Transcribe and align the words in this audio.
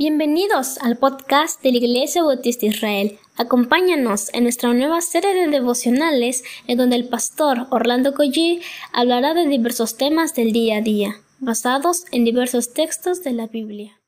Bienvenidos 0.00 0.78
al 0.78 0.96
podcast 0.96 1.60
de 1.60 1.72
la 1.72 1.78
Iglesia 1.78 2.22
Bautista 2.22 2.66
Israel. 2.66 3.18
Acompáñanos 3.36 4.32
en 4.32 4.44
nuestra 4.44 4.72
nueva 4.72 5.00
serie 5.00 5.34
de 5.34 5.48
devocionales 5.48 6.44
en 6.68 6.78
donde 6.78 6.94
el 6.94 7.08
pastor 7.08 7.66
Orlando 7.70 8.14
Collie 8.14 8.60
hablará 8.92 9.34
de 9.34 9.48
diversos 9.48 9.96
temas 9.96 10.36
del 10.36 10.52
día 10.52 10.76
a 10.76 10.82
día, 10.82 11.16
basados 11.40 12.04
en 12.12 12.24
diversos 12.24 12.74
textos 12.74 13.24
de 13.24 13.32
la 13.32 13.48
Biblia. 13.48 13.98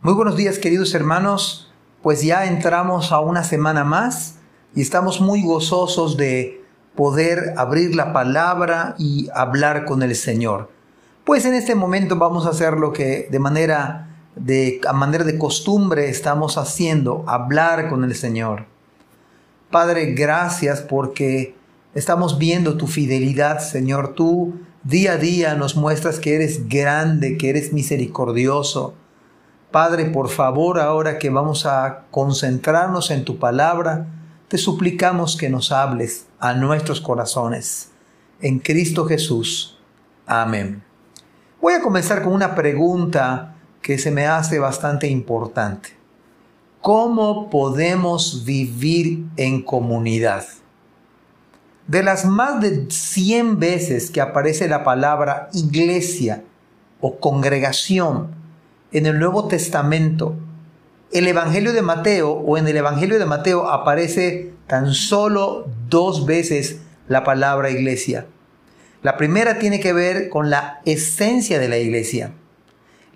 Muy 0.00 0.14
buenos 0.14 0.36
días 0.36 0.58
queridos 0.58 0.92
hermanos, 0.94 1.72
pues 2.02 2.20
ya 2.24 2.46
entramos 2.46 3.12
a 3.12 3.20
una 3.20 3.44
semana 3.44 3.84
más 3.84 4.40
y 4.74 4.80
estamos 4.80 5.20
muy 5.20 5.44
gozosos 5.44 6.16
de 6.16 6.64
poder 6.96 7.54
abrir 7.56 7.94
la 7.94 8.12
palabra 8.12 8.96
y 8.98 9.28
hablar 9.32 9.84
con 9.84 10.02
el 10.02 10.16
Señor. 10.16 10.72
Pues 11.24 11.44
en 11.44 11.54
este 11.54 11.76
momento 11.76 12.16
vamos 12.16 12.46
a 12.46 12.50
hacer 12.50 12.78
lo 12.78 12.92
que 12.92 13.28
de 13.30 13.38
manera 13.38 14.07
de 14.38 14.80
a 14.86 14.92
manera 14.92 15.24
de 15.24 15.38
costumbre 15.38 16.08
estamos 16.08 16.58
haciendo, 16.58 17.24
hablar 17.26 17.88
con 17.88 18.04
el 18.04 18.14
Señor. 18.14 18.66
Padre, 19.70 20.14
gracias 20.14 20.80
porque 20.80 21.54
estamos 21.94 22.38
viendo 22.38 22.76
tu 22.76 22.86
fidelidad, 22.86 23.60
Señor. 23.60 24.14
Tú 24.14 24.54
día 24.84 25.12
a 25.12 25.16
día 25.16 25.54
nos 25.54 25.76
muestras 25.76 26.18
que 26.18 26.36
eres 26.36 26.68
grande, 26.68 27.36
que 27.36 27.50
eres 27.50 27.72
misericordioso. 27.72 28.94
Padre, 29.70 30.06
por 30.06 30.30
favor, 30.30 30.80
ahora 30.80 31.18
que 31.18 31.28
vamos 31.28 31.66
a 31.66 32.06
concentrarnos 32.10 33.10
en 33.10 33.24
tu 33.24 33.38
palabra, 33.38 34.06
te 34.48 34.56
suplicamos 34.56 35.36
que 35.36 35.50
nos 35.50 35.72
hables 35.72 36.26
a 36.40 36.54
nuestros 36.54 37.02
corazones. 37.02 37.90
En 38.40 38.60
Cristo 38.60 39.04
Jesús. 39.04 39.78
Amén. 40.26 40.82
Voy 41.60 41.74
a 41.74 41.82
comenzar 41.82 42.22
con 42.22 42.32
una 42.32 42.54
pregunta 42.54 43.56
que 43.88 43.96
se 43.96 44.10
me 44.10 44.26
hace 44.26 44.58
bastante 44.58 45.06
importante. 45.06 45.88
¿Cómo 46.82 47.48
podemos 47.48 48.44
vivir 48.44 49.24
en 49.38 49.62
comunidad? 49.62 50.44
De 51.86 52.02
las 52.02 52.26
más 52.26 52.60
de 52.60 52.90
100 52.90 53.58
veces 53.58 54.10
que 54.10 54.20
aparece 54.20 54.68
la 54.68 54.84
palabra 54.84 55.48
iglesia 55.54 56.44
o 57.00 57.18
congregación 57.18 58.32
en 58.92 59.06
el 59.06 59.18
Nuevo 59.18 59.48
Testamento, 59.48 60.36
el 61.10 61.26
Evangelio 61.26 61.72
de 61.72 61.80
Mateo 61.80 62.32
o 62.32 62.58
en 62.58 62.68
el 62.68 62.76
Evangelio 62.76 63.18
de 63.18 63.24
Mateo 63.24 63.70
aparece 63.70 64.52
tan 64.66 64.92
solo 64.92 65.66
dos 65.88 66.26
veces 66.26 66.80
la 67.08 67.24
palabra 67.24 67.70
iglesia. 67.70 68.26
La 69.00 69.16
primera 69.16 69.58
tiene 69.58 69.80
que 69.80 69.94
ver 69.94 70.28
con 70.28 70.50
la 70.50 70.82
esencia 70.84 71.58
de 71.58 71.68
la 71.68 71.78
iglesia. 71.78 72.34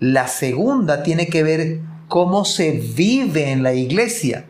La 0.02 0.26
segunda 0.26 1.04
tiene 1.04 1.28
que 1.28 1.44
ver 1.44 1.78
cómo 2.08 2.44
se 2.44 2.72
vive 2.72 3.52
en 3.52 3.62
la 3.62 3.72
iglesia. 3.72 4.46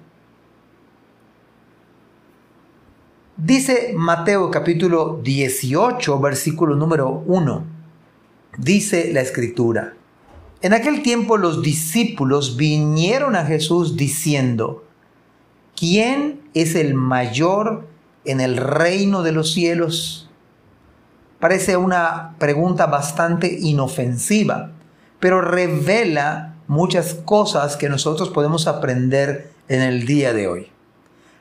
Dice 3.36 3.92
Mateo 3.94 4.50
capítulo 4.50 5.20
18, 5.22 6.18
versículo 6.20 6.74
número 6.74 7.22
1. 7.26 7.64
Dice 8.56 9.12
la 9.12 9.20
escritura. 9.20 9.92
En 10.62 10.72
aquel 10.72 11.02
tiempo 11.02 11.36
los 11.36 11.60
discípulos 11.60 12.56
vinieron 12.56 13.36
a 13.36 13.44
Jesús 13.44 13.98
diciendo, 13.98 14.84
¿quién 15.76 16.40
es 16.54 16.74
el 16.76 16.94
mayor 16.94 17.86
en 18.24 18.40
el 18.40 18.56
reino 18.56 19.22
de 19.22 19.32
los 19.32 19.52
cielos? 19.52 20.30
Parece 21.40 21.76
una 21.76 22.36
pregunta 22.38 22.86
bastante 22.86 23.58
inofensiva 23.60 24.72
pero 25.22 25.40
revela 25.40 26.56
muchas 26.66 27.14
cosas 27.14 27.76
que 27.76 27.88
nosotros 27.88 28.30
podemos 28.30 28.66
aprender 28.66 29.52
en 29.68 29.80
el 29.80 30.04
día 30.04 30.32
de 30.32 30.48
hoy. 30.48 30.66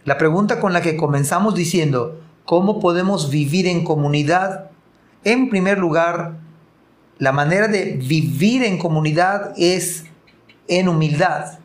La 0.06 0.20
pregunta 0.20 0.60
con 0.60 0.72
la 0.72 0.84
que 0.84 0.96
comenzamos 0.96 1.56
diciendo, 1.56 2.22
¿cómo 2.46 2.80
podemos 2.80 3.32
vivir 3.32 3.66
en 3.66 3.84
comunidad? 3.84 4.70
En 5.24 5.50
primer 5.50 5.80
lugar, 5.80 6.34
la 7.18 7.32
manera 7.32 7.68
de 7.68 7.94
vivir 7.94 8.62
en 8.62 8.78
comunidad 8.78 9.52
es 9.58 10.04
en 10.68 10.88
humildad. 10.88 11.58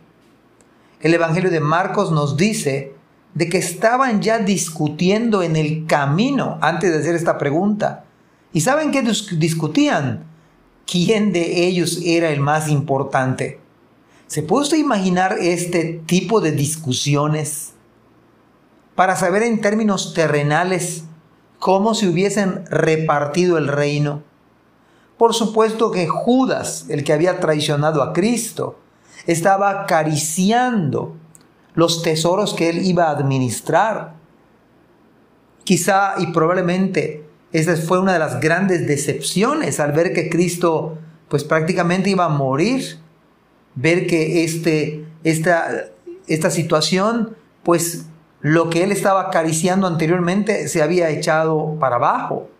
El 1.02 1.12
Evangelio 1.12 1.50
de 1.50 1.60
Marcos 1.60 2.12
nos 2.12 2.38
dice 2.38 2.94
de 3.34 3.50
que 3.50 3.58
estaban 3.58 4.22
ya 4.22 4.38
discutiendo 4.38 5.42
en 5.42 5.54
el 5.54 5.84
camino 5.86 6.56
antes 6.62 6.92
de 6.92 6.98
hacer 6.98 7.14
esta 7.14 7.36
pregunta. 7.36 8.04
¿Y 8.54 8.62
saben 8.62 8.90
qué 8.90 9.02
discutían? 9.02 10.34
Quién 10.86 11.32
de 11.32 11.66
ellos 11.66 12.00
era 12.04 12.30
el 12.30 12.40
más 12.40 12.68
importante. 12.68 13.60
¿Se 14.26 14.42
puede 14.42 14.64
usted 14.64 14.78
imaginar 14.78 15.36
este 15.40 16.00
tipo 16.06 16.40
de 16.40 16.52
discusiones 16.52 17.72
para 18.94 19.14
saber 19.16 19.42
en 19.42 19.60
términos 19.60 20.14
terrenales 20.14 21.04
cómo 21.58 21.94
se 21.94 22.08
hubiesen 22.08 22.64
repartido 22.66 23.58
el 23.58 23.68
reino? 23.68 24.22
Por 25.18 25.34
supuesto 25.34 25.90
que 25.90 26.08
Judas, 26.08 26.86
el 26.88 27.04
que 27.04 27.12
había 27.12 27.40
traicionado 27.40 28.02
a 28.02 28.12
Cristo, 28.12 28.78
estaba 29.26 29.82
acariciando 29.82 31.16
los 31.74 32.02
tesoros 32.02 32.54
que 32.54 32.68
él 32.68 32.84
iba 32.84 33.04
a 33.04 33.10
administrar. 33.10 34.14
Quizá 35.64 36.14
y 36.18 36.28
probablemente 36.28 37.25
esa 37.56 37.74
fue 37.76 37.98
una 37.98 38.12
de 38.12 38.18
las 38.18 38.40
grandes 38.40 38.86
decepciones 38.86 39.80
al 39.80 39.92
ver 39.92 40.12
que 40.12 40.28
Cristo 40.28 40.98
pues 41.28 41.42
prácticamente 41.42 42.10
iba 42.10 42.26
a 42.26 42.28
morir, 42.28 42.98
ver 43.74 44.06
que 44.06 44.44
este, 44.44 45.06
esta, 45.24 45.86
esta 46.26 46.50
situación 46.50 47.34
pues 47.62 48.04
lo 48.42 48.68
que 48.68 48.84
él 48.84 48.92
estaba 48.92 49.22
acariciando 49.22 49.86
anteriormente 49.86 50.68
se 50.68 50.82
había 50.82 51.08
echado 51.08 51.78
para 51.80 51.96
abajo. 51.96 52.50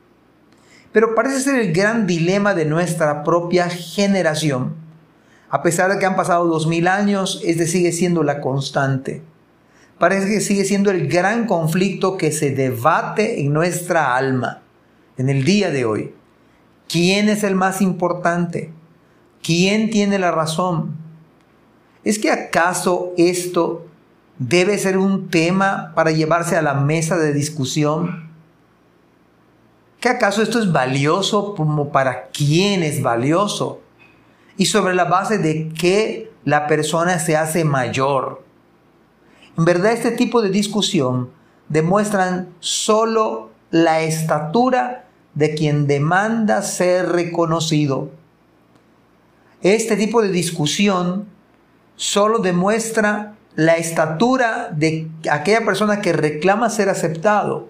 Pero 0.93 1.15
parece 1.15 1.41
ser 1.41 1.61
el 1.61 1.75
gran 1.75 2.07
dilema 2.07 2.55
de 2.55 2.65
nuestra 2.65 3.23
propia 3.23 3.69
generación. 3.69 4.75
A 5.51 5.63
pesar 5.63 5.93
de 5.93 5.99
que 5.99 6.07
han 6.07 6.17
pasado 6.17 6.47
dos 6.47 6.67
mil 6.67 6.89
años, 6.89 7.43
este 7.45 7.67
sigue 7.67 7.93
siendo 7.93 8.23
la 8.23 8.41
constante. 8.41 9.23
Parece 9.99 10.27
que 10.27 10.41
sigue 10.41 10.65
siendo 10.65 10.91
el 10.91 11.07
gran 11.07 11.47
conflicto 11.47 12.17
que 12.17 12.33
se 12.33 12.51
debate 12.51 13.41
en 13.43 13.53
nuestra 13.53 14.17
alma 14.17 14.63
en 15.19 15.29
el 15.29 15.45
día 15.45 15.71
de 15.71 15.85
hoy. 15.85 16.15
¿Quién 16.89 17.29
es 17.29 17.43
el 17.43 17.55
más 17.55 17.81
importante? 17.81 18.73
¿Quién 19.43 19.91
tiene 19.91 20.19
la 20.19 20.31
razón? 20.31 20.97
¿Es 22.05 22.19
que 22.19 22.31
acaso 22.31 23.13
esto 23.17 23.87
debe 24.39 24.79
ser 24.79 24.99
un 24.99 25.29
tema 25.29 25.93
para 25.95 26.11
llevarse 26.11 26.57
a 26.57 26.63
la 26.63 26.75
mesa 26.75 27.17
de 27.17 27.33
discusión? 27.33 28.31
¿Que 30.01 30.09
acaso 30.09 30.43
esto 30.43 30.61
es 30.61 30.71
valioso 30.71 31.55
como 31.55 31.91
para 31.91 32.29
quién 32.29 32.83
es 32.83 33.03
valioso? 33.03 33.81
Y 34.57 34.67
sobre 34.67 34.95
la 34.95 35.05
base 35.05 35.39
de 35.39 35.71
qué 35.71 36.31
la 36.45 36.67
persona 36.67 37.19
se 37.19 37.37
hace 37.37 37.65
mayor. 37.65 38.45
En 39.59 39.65
verdad 39.65 39.93
este 39.93 40.13
tipo 40.13 40.43
de 40.43 40.51
discusión 40.51 41.31
demuestran 41.69 42.51
solo 42.61 43.51
la 43.71 44.03
estatura 44.03 45.06
de 45.37 45.55
quien 45.55 45.87
demanda 45.87 46.63
ser 46.63 47.11
reconocido. 47.11 48.11
Este 49.63 49.97
tipo 49.97 50.23
de 50.23 50.31
discusión 50.31 51.27
solo 51.95 52.41
demuestra 52.41 53.35
la 53.55 53.77
estatura 53.77 54.71
de 54.73 55.09
aquella 55.31 55.65
persona 55.65 56.01
que 56.01 56.13
reclama 56.13 56.71
ser 56.71 56.89
aceptado. 56.89 57.69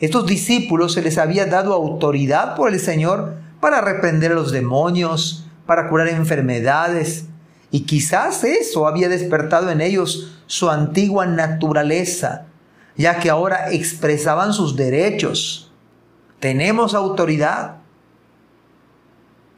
Estos 0.00 0.26
discípulos 0.26 0.92
se 0.92 1.02
les 1.02 1.16
había 1.16 1.46
dado 1.46 1.72
autoridad 1.74 2.56
por 2.56 2.72
el 2.72 2.80
Señor 2.80 3.36
para 3.60 3.80
reprender 3.80 4.32
a 4.32 4.34
los 4.34 4.50
demonios, 4.52 5.46
para 5.66 5.88
curar 5.88 6.08
enfermedades, 6.08 7.26
y 7.70 7.86
quizás 7.86 8.44
eso 8.44 8.86
había 8.86 9.08
despertado 9.08 9.70
en 9.70 9.80
ellos 9.80 10.38
su 10.46 10.70
antigua 10.70 11.26
naturaleza, 11.26 12.46
ya 12.96 13.18
que 13.18 13.30
ahora 13.30 13.72
expresaban 13.72 14.52
sus 14.52 14.76
derechos, 14.76 15.63
tenemos 16.40 16.94
autoridad. 16.94 17.78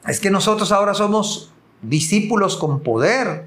Es 0.06 0.20
que 0.20 0.30
nosotros 0.30 0.72
ahora 0.72 0.94
somos 0.94 1.52
discípulos 1.82 2.56
con 2.56 2.80
poder. 2.80 3.46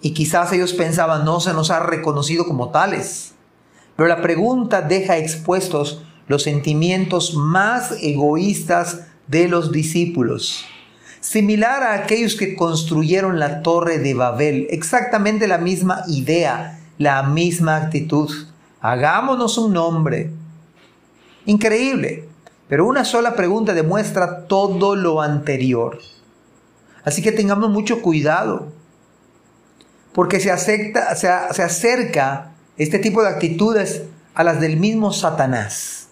Y 0.00 0.14
quizás 0.14 0.52
ellos 0.52 0.72
pensaban, 0.72 1.24
no 1.24 1.40
se 1.40 1.52
nos 1.52 1.70
ha 1.70 1.80
reconocido 1.80 2.46
como 2.46 2.70
tales. 2.70 3.34
Pero 3.96 4.08
la 4.08 4.22
pregunta 4.22 4.80
deja 4.80 5.16
expuestos 5.16 6.02
los 6.28 6.44
sentimientos 6.44 7.34
más 7.34 7.92
egoístas 8.00 9.06
de 9.26 9.48
los 9.48 9.72
discípulos. 9.72 10.64
Similar 11.20 11.82
a 11.82 11.94
aquellos 11.94 12.36
que 12.36 12.54
construyeron 12.54 13.40
la 13.40 13.62
torre 13.62 13.98
de 13.98 14.14
Babel. 14.14 14.68
Exactamente 14.70 15.48
la 15.48 15.58
misma 15.58 16.04
idea, 16.06 16.78
la 16.96 17.24
misma 17.24 17.76
actitud. 17.76 18.30
Hagámonos 18.80 19.58
un 19.58 19.72
nombre, 19.72 20.30
Increíble. 21.48 22.28
Pero 22.68 22.86
una 22.86 23.06
sola 23.06 23.34
pregunta 23.34 23.72
demuestra 23.72 24.46
todo 24.46 24.94
lo 24.94 25.22
anterior. 25.22 25.98
Así 27.04 27.22
que 27.22 27.32
tengamos 27.32 27.70
mucho 27.70 28.02
cuidado, 28.02 28.70
porque 30.12 30.40
se, 30.40 30.50
acepta, 30.50 31.16
se, 31.16 31.28
se 31.52 31.62
acerca 31.62 32.52
este 32.76 32.98
tipo 32.98 33.22
de 33.22 33.28
actitudes 33.28 34.02
a 34.34 34.44
las 34.44 34.60
del 34.60 34.76
mismo 34.76 35.10
Satanás. 35.10 36.08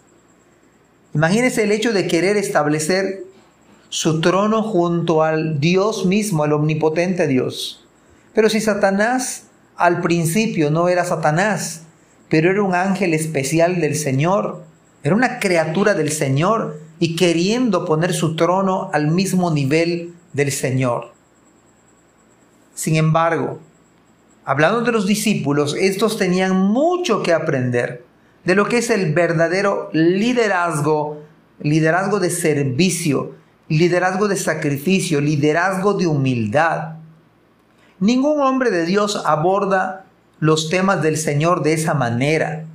Imagínese 1.14 1.64
el 1.64 1.72
hecho 1.72 1.92
de 1.92 2.06
querer 2.06 2.38
establecer 2.38 3.24
su 3.90 4.22
trono 4.22 4.62
junto 4.62 5.22
al 5.22 5.60
Dios 5.60 6.06
mismo, 6.06 6.44
al 6.44 6.54
omnipotente 6.54 7.26
Dios. 7.26 7.86
Pero 8.32 8.48
si 8.48 8.62
Satanás 8.62 9.48
al 9.76 10.00
principio 10.00 10.70
no 10.70 10.88
era 10.88 11.04
Satanás, 11.04 11.82
pero 12.30 12.50
era 12.50 12.62
un 12.62 12.74
ángel 12.74 13.12
especial 13.12 13.82
del 13.82 13.96
Señor, 13.96 14.64
era 15.02 15.14
una 15.14 15.38
criatura 15.38 15.94
del 15.94 16.10
Señor 16.10 16.80
y 16.98 17.16
queriendo 17.16 17.84
poner 17.84 18.12
su 18.12 18.36
trono 18.36 18.90
al 18.92 19.08
mismo 19.08 19.50
nivel 19.50 20.14
del 20.32 20.50
Señor. 20.52 21.12
Sin 22.74 22.96
embargo, 22.96 23.60
hablando 24.44 24.82
de 24.82 24.92
los 24.92 25.06
discípulos, 25.06 25.74
estos 25.78 26.18
tenían 26.18 26.56
mucho 26.56 27.22
que 27.22 27.32
aprender 27.32 28.04
de 28.44 28.54
lo 28.54 28.66
que 28.66 28.78
es 28.78 28.90
el 28.90 29.12
verdadero 29.12 29.90
liderazgo, 29.92 31.22
liderazgo 31.60 32.20
de 32.20 32.30
servicio, 32.30 33.34
liderazgo 33.68 34.28
de 34.28 34.36
sacrificio, 34.36 35.20
liderazgo 35.20 35.94
de 35.94 36.06
humildad. 36.06 36.96
Ningún 37.98 38.40
hombre 38.40 38.70
de 38.70 38.86
Dios 38.86 39.22
aborda 39.24 40.04
los 40.38 40.68
temas 40.68 41.02
del 41.02 41.16
Señor 41.16 41.62
de 41.62 41.72
esa 41.72 41.94
manera. 41.94 42.66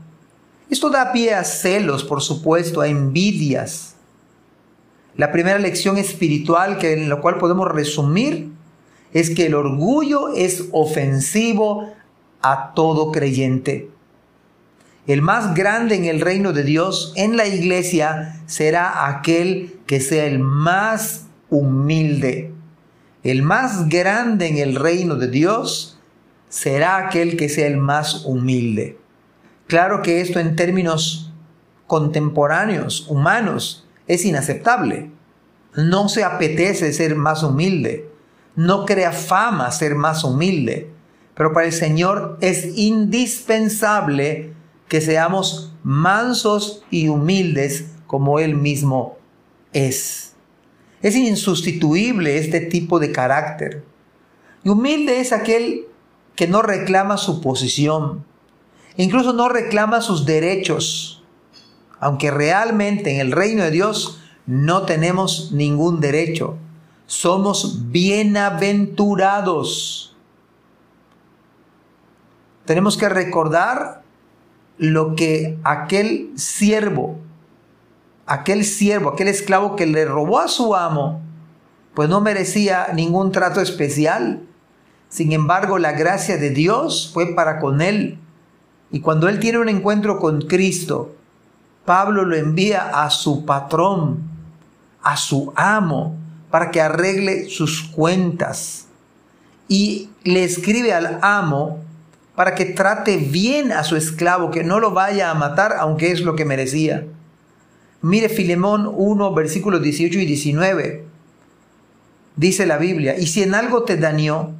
Esto 0.72 0.90
da 0.90 1.12
pie 1.12 1.34
a 1.34 1.44
celos, 1.44 2.02
por 2.06 2.22
supuesto, 2.22 2.80
a 2.80 2.88
envidias. 2.88 3.96
La 5.18 5.30
primera 5.34 5.60
lección 5.60 5.98
espiritual 5.98 6.78
que 6.78 6.94
en 6.94 7.10
la 7.10 7.18
cual 7.18 7.38
podemos 7.40 7.68
resumir 7.70 8.52
es 9.12 9.32
que 9.32 9.48
el 9.48 9.54
orgullo 9.54 10.34
es 10.34 10.70
ofensivo 10.72 11.92
a 12.42 12.72
todo 12.74 13.12
creyente. 13.12 13.90
El 15.08 15.22
más 15.22 15.56
grande 15.56 15.96
en 15.96 16.06
el 16.06 16.22
reino 16.22 16.54
de 16.54 16.64
Dios, 16.64 17.12
en 17.18 17.36
la 17.36 17.48
iglesia, 17.48 18.42
será 18.46 19.10
aquel 19.10 19.78
que 19.86 20.00
sea 20.00 20.24
el 20.24 20.40
más 20.40 21.26
humilde. 21.50 22.54
El 23.24 23.44
más 23.44 23.90
grande 23.90 24.48
en 24.48 24.58
el 24.58 24.76
reino 24.76 25.16
de 25.16 25.28
Dios 25.28 26.00
será 26.48 26.96
aquel 26.96 27.36
que 27.36 27.50
sea 27.50 27.68
el 27.68 27.76
más 27.76 28.24
humilde. 28.24 29.01
Claro 29.72 30.02
que 30.02 30.20
esto 30.20 30.38
en 30.38 30.58
términos 30.58 31.32
contemporáneos, 31.88 33.08
humanos, 33.08 33.88
es 34.06 34.26
inaceptable. 34.26 35.12
No 35.78 36.10
se 36.10 36.26
apetece 36.26 36.92
ser 36.92 37.16
más 37.16 37.42
humilde. 37.42 38.12
No 38.58 38.86
crea 38.86 39.14
fama 39.14 39.72
ser 39.72 39.96
más 39.96 40.26
humilde. 40.26 40.92
Pero 41.36 41.54
para 41.54 41.68
el 41.68 41.72
Señor 41.72 42.38
es 42.42 42.78
indispensable 42.78 44.52
que 44.90 45.00
seamos 45.00 45.74
mansos 45.84 46.84
y 46.92 47.08
humildes 47.08 47.86
como 48.08 48.40
Él 48.40 48.56
mismo 48.58 49.20
es. 49.72 50.34
Es 51.02 51.16
insustituible 51.16 52.38
este 52.38 52.60
tipo 52.60 53.00
de 53.00 53.14
carácter. 53.14 53.86
Y 54.66 54.70
humilde 54.70 55.22
es 55.22 55.32
aquel 55.32 55.86
que 56.36 56.50
no 56.50 56.62
reclama 56.62 57.16
su 57.16 57.40
posición, 57.40 58.26
incluso 58.98 59.34
no 59.34 59.50
reclama 59.50 60.02
sus 60.02 60.26
derechos, 60.26 61.24
aunque 62.00 62.32
realmente 62.32 63.14
en 63.14 63.20
el 63.20 63.32
reino 63.32 63.64
de 63.64 63.70
Dios 63.72 64.20
no 64.46 64.84
tenemos 64.84 65.52
ningún 65.52 66.00
derecho. 66.00 66.58
Somos 67.06 67.92
bienaventurados. 67.92 70.16
Tenemos 72.66 72.98
que 72.98 73.10
recordar 73.10 74.02
lo 74.78 75.16
que 75.16 75.60
aquel 75.64 76.32
siervo, 76.36 77.20
aquel 78.26 78.66
siervo, 78.66 79.10
aquel 79.10 79.28
esclavo 79.28 79.76
que 79.76 79.86
le 79.86 80.06
robó 80.06 80.40
a 80.40 80.48
su 80.48 80.76
amo, 80.76 81.22
pues 81.94 82.10
no 82.10 82.22
merecía 82.22 82.88
ningún 82.94 83.32
trato 83.32 83.62
especial. 83.62 84.48
Sin 85.10 85.34
embargo, 85.34 85.78
la 85.78 85.92
gracia 85.92 86.38
de 86.38 86.50
Dios 86.50 87.12
fue 87.14 87.36
para 87.36 87.60
con 87.60 87.82
él. 87.82 88.18
Y 88.92 89.00
cuando 89.00 89.30
él 89.30 89.40
tiene 89.40 89.60
un 89.60 89.70
encuentro 89.70 90.20
con 90.20 90.42
Cristo, 90.42 91.16
Pablo 91.86 92.26
lo 92.26 92.36
envía 92.36 93.04
a 93.04 93.10
su 93.10 93.46
patrón, 93.46 94.20
a 95.02 95.18
su 95.18 95.54
amo, 95.56 96.16
para 96.50 96.72
que 96.72 96.82
arregle 96.82 97.50
sus 97.50 97.84
cuentas. 97.84 98.88
Y 99.68 100.10
le 100.24 100.44
escribe 100.44 100.94
al 100.94 101.20
amo 101.22 101.80
para 102.36 102.56
que 102.56 102.66
trate 102.66 103.18
bien 103.18 103.72
a 103.72 103.84
su 103.84 103.96
esclavo, 103.96 104.52
que 104.52 104.64
no 104.64 104.80
lo 104.80 104.92
vaya 104.92 105.32
a 105.32 105.36
matar, 105.36 105.76
aunque 105.80 106.12
es 106.12 106.22
lo 106.22 106.36
que 106.36 106.46
merecía. 106.46 107.06
Mire 108.02 108.30
Filemón 108.30 108.92
1, 108.94 109.34
versículos 109.34 109.82
18 109.82 110.20
y 110.20 110.26
19. 110.26 111.06
Dice 112.36 112.66
la 112.66 112.78
Biblia, 112.78 113.18
y 113.18 113.28
si 113.28 113.44
en 113.44 113.54
algo 113.54 113.84
te 113.84 113.98
dañó 113.98 114.54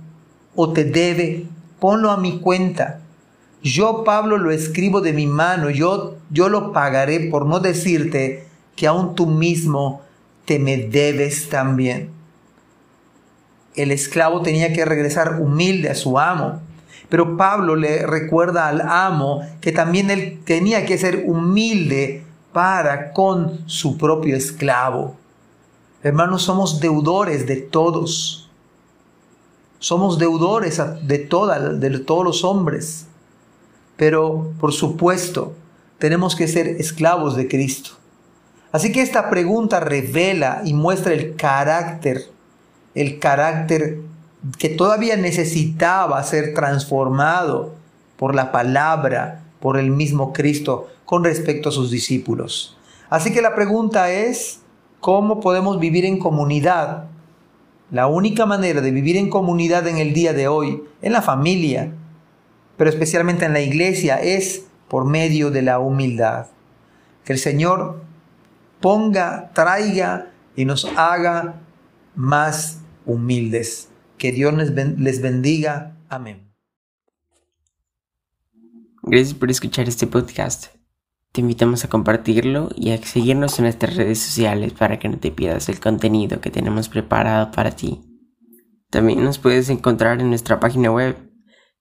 o 0.56 0.74
te 0.74 0.86
debe, 0.86 1.46
ponlo 1.80 2.12
a 2.12 2.18
mi 2.18 2.40
cuenta. 2.40 3.02
Yo, 3.64 4.04
Pablo, 4.04 4.38
lo 4.38 4.52
escribo 4.52 5.02
de 5.02 5.14
mi 5.14 5.28
mano, 5.28 5.70
yo, 5.70 6.16
yo 6.30 6.50
lo 6.50 6.72
pagaré 6.72 7.20
por 7.30 7.46
no 7.46 7.60
decirte 7.60 8.48
que 8.76 8.88
aún 8.88 9.16
tú 9.16 9.28
mismo 9.28 10.02
te 10.46 10.58
me 10.58 10.78
debes 10.78 11.50
también. 11.50 12.10
El 13.76 13.92
esclavo 13.92 14.42
tenía 14.42 14.74
que 14.74 14.84
regresar 14.86 15.40
humilde 15.40 15.90
a 15.90 15.96
su 15.96 16.18
amo 16.18 16.62
pero 17.12 17.36
Pablo 17.36 17.76
le 17.76 18.08
recuerda 18.08 18.70
al 18.70 18.80
amo 18.80 19.42
que 19.60 19.74
también 19.74 20.10
él 20.10 20.40
tenía 20.46 20.86
que 20.86 20.98
ser 20.98 21.26
humilde 21.28 22.24
para 22.54 23.12
con 23.12 23.68
su 23.68 23.98
propio 23.98 24.34
esclavo. 24.38 25.18
Hermanos, 26.04 26.44
somos 26.44 26.80
deudores 26.80 27.46
de 27.46 27.58
todos. 27.58 28.50
Somos 29.78 30.20
deudores 30.20 30.82
de, 31.02 31.18
de 31.18 32.00
todos 32.00 32.24
los 32.24 32.46
hombres. 32.46 33.08
Pero, 34.02 34.52
por 34.60 34.74
supuesto, 34.74 35.54
tenemos 36.00 36.36
que 36.36 36.48
ser 36.48 36.66
esclavos 36.66 37.36
de 37.36 37.48
Cristo. 37.48 37.92
Así 38.72 38.92
que 38.92 39.04
esta 39.04 39.30
pregunta 39.30 39.80
revela 39.80 40.64
y 40.66 40.74
muestra 40.74 41.14
el 41.14 41.36
carácter, 41.36 42.24
el 42.96 43.20
carácter 43.20 44.00
que 44.58 44.70
todavía 44.70 45.18
necesitaba 45.18 46.24
ser 46.24 46.56
transformado 46.56 47.76
por 48.18 48.34
la 48.34 48.52
palabra, 48.52 49.44
por 49.60 49.78
el 49.78 49.92
mismo 49.92 50.34
Cristo 50.34 50.88
con 51.06 51.24
respecto 51.24 51.70
a 51.70 51.72
sus 51.72 51.92
discípulos. 51.92 52.76
Así 53.08 53.32
que 53.32 53.44
la 53.44 53.54
pregunta 53.54 54.10
es, 54.10 54.62
¿cómo 55.00 55.40
podemos 55.42 55.80
vivir 55.80 56.06
en 56.06 56.18
comunidad? 56.18 57.04
La 57.92 58.08
única 58.08 58.48
manera 58.48 58.82
de 58.82 58.90
vivir 58.90 59.16
en 59.16 59.30
comunidad 59.30 59.88
en 59.88 60.00
el 60.00 60.12
día 60.12 60.34
de 60.34 60.48
hoy, 60.48 60.82
en 61.04 61.14
la 61.14 61.22
familia, 61.22 61.92
pero 62.82 62.90
especialmente 62.90 63.46
en 63.46 63.54
la 63.54 63.62
iglesia, 63.62 64.16
es 64.16 64.66
por 64.88 65.06
medio 65.06 65.52
de 65.52 65.62
la 65.62 65.78
humildad. 65.78 66.48
Que 67.24 67.34
el 67.34 67.38
Señor 67.38 68.04
ponga, 68.80 69.52
traiga 69.54 70.32
y 70.56 70.66
nos 70.66 70.86
haga 70.86 71.62
más 72.16 72.80
humildes. 73.06 73.90
Que 74.18 74.32
Dios 74.32 74.56
les 74.56 75.22
bendiga. 75.22 75.96
Amén. 76.10 76.52
Gracias 79.04 79.36
por 79.36 79.52
escuchar 79.52 79.88
este 79.88 80.08
podcast. 80.08 80.70
Te 81.34 81.42
invitamos 81.42 81.86
a 81.86 81.88
compartirlo 81.88 82.72
y 82.76 82.94
a 82.94 82.98
seguirnos 82.98 83.60
en 83.60 83.66
nuestras 83.66 83.96
redes 83.96 84.18
sociales 84.18 84.74
para 84.74 84.98
que 84.98 85.08
no 85.08 85.20
te 85.20 85.30
pierdas 85.30 85.70
el 85.70 85.80
contenido 85.80 86.42
que 86.42 86.50
tenemos 86.50 86.90
preparado 86.90 87.52
para 87.52 87.76
ti. 87.76 88.02
También 88.90 89.24
nos 89.24 89.38
puedes 89.38 89.70
encontrar 89.70 90.20
en 90.20 90.30
nuestra 90.30 90.60
página 90.60 90.92
web 90.92 91.31